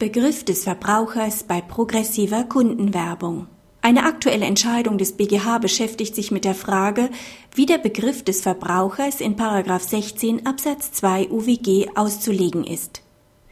[0.00, 3.46] Begriff des Verbrauchers bei progressiver Kundenwerbung.
[3.80, 7.10] Eine aktuelle Entscheidung des BGH beschäftigt sich mit der Frage,
[7.54, 13.02] wie der Begriff des Verbrauchers in 16 Absatz 2 UWG auszulegen ist.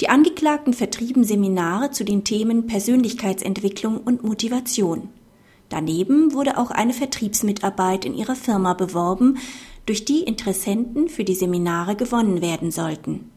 [0.00, 5.10] Die Angeklagten vertrieben Seminare zu den Themen Persönlichkeitsentwicklung und Motivation.
[5.68, 9.38] Daneben wurde auch eine Vertriebsmitarbeit in ihrer Firma beworben,
[9.86, 13.30] durch die Interessenten für die Seminare gewonnen werden sollten.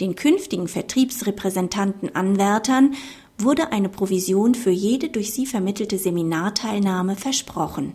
[0.00, 2.94] Den künftigen Vertriebsrepräsentanten-Anwärtern
[3.38, 7.94] wurde eine Provision für jede durch sie vermittelte Seminarteilnahme versprochen.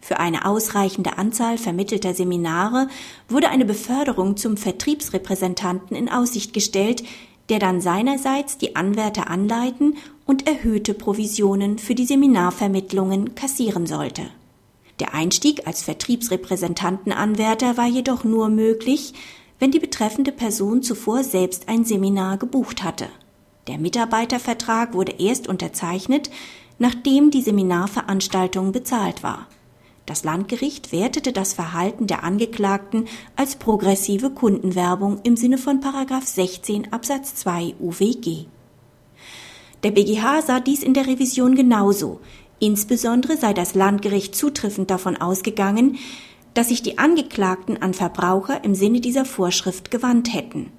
[0.00, 2.88] Für eine ausreichende Anzahl vermittelter Seminare
[3.28, 7.04] wurde eine Beförderung zum Vertriebsrepräsentanten in Aussicht gestellt,
[7.48, 14.22] der dann seinerseits die Anwärter anleiten und erhöhte Provisionen für die Seminarvermittlungen kassieren sollte.
[15.00, 19.14] Der Einstieg als Vertriebsrepräsentantenanwärter war jedoch nur möglich,
[19.58, 23.08] wenn die betreffende Person zuvor selbst ein Seminar gebucht hatte.
[23.68, 26.30] Der Mitarbeitervertrag wurde erst unterzeichnet,
[26.78, 29.46] nachdem die Seminarveranstaltung bezahlt war.
[30.04, 37.36] Das Landgericht wertete das Verhalten der Angeklagten als progressive Kundenwerbung im Sinne von 16 Absatz
[37.36, 38.46] 2 UWG.
[39.84, 42.20] Der BGH sah dies in der Revision genauso.
[42.58, 45.98] Insbesondere sei das Landgericht zutreffend davon ausgegangen,
[46.54, 50.70] dass sich die Angeklagten an Verbraucher im Sinne dieser Vorschrift gewandt hätten.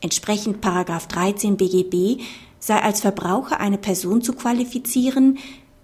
[0.00, 2.22] Entsprechend 13 BGB
[2.58, 5.38] sei als Verbraucher eine Person zu qualifizieren,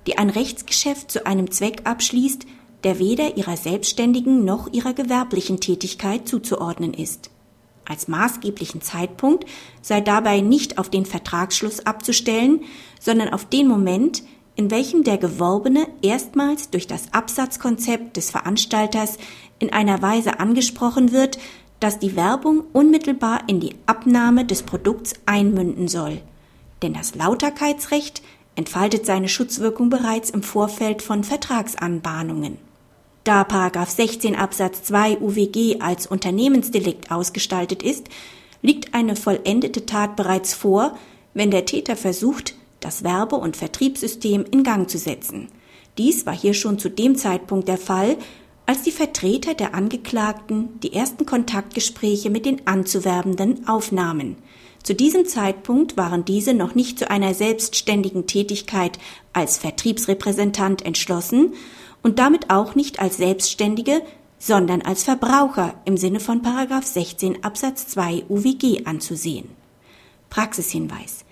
[0.07, 2.47] die ein Rechtsgeschäft zu einem Zweck abschließt,
[2.85, 7.31] der weder ihrer selbstständigen noch ihrer gewerblichen Tätigkeit zuzuordnen ist.
[7.85, 9.47] Als maßgeblichen Zeitpunkt
[9.81, 12.61] sei dabei nicht auf den Vertragsschluss abzustellen,
[13.01, 14.23] sondern auf den Moment,
[14.59, 19.17] in welchem der Geworbene erstmals durch das Absatzkonzept des Veranstalters
[19.61, 21.39] in einer Weise angesprochen wird,
[21.79, 26.21] dass die Werbung unmittelbar in die Abnahme des Produkts einmünden soll.
[26.83, 28.21] Denn das Lauterkeitsrecht
[28.57, 32.59] entfaltet seine Schutzwirkung bereits im Vorfeld von Vertragsanbahnungen.
[33.23, 33.47] Da
[33.87, 38.09] 16 Absatz 2 UWG als Unternehmensdelikt ausgestaltet ist,
[38.63, 40.99] liegt eine vollendete Tat bereits vor,
[41.33, 42.57] wenn der Täter versucht,
[42.89, 45.49] das Werbe- und Vertriebssystem in Gang zu setzen.
[45.99, 48.17] Dies war hier schon zu dem Zeitpunkt der Fall,
[48.65, 54.37] als die Vertreter der Angeklagten die ersten Kontaktgespräche mit den Anzuwerbenden aufnahmen.
[54.83, 58.99] Zu diesem Zeitpunkt waren diese noch nicht zu einer selbstständigen Tätigkeit
[59.35, 61.53] als Vertriebsrepräsentant entschlossen
[62.03, 64.01] und damit auch nicht als Selbstständige,
[64.39, 69.51] sondern als Verbraucher im Sinne von 16 Absatz 2 UWG anzusehen.
[70.31, 71.27] Praxishinweis.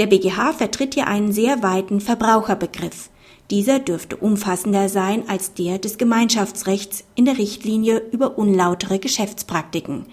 [0.00, 3.10] Der BGH vertritt hier einen sehr weiten Verbraucherbegriff.
[3.50, 10.06] Dieser dürfte umfassender sein als der des Gemeinschaftsrechts in der Richtlinie über unlautere Geschäftspraktiken.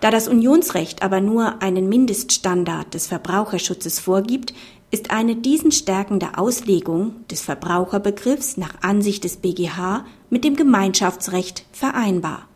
[0.00, 4.54] Da das Unionsrecht aber nur einen Mindeststandard des Verbraucherschutzes vorgibt,
[4.90, 12.48] ist eine diesen stärkende Auslegung des Verbraucherbegriffs nach Ansicht des BGH mit dem Gemeinschaftsrecht vereinbar